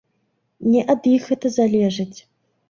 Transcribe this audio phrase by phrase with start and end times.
[0.71, 2.19] Не ад іх гэта залежыць.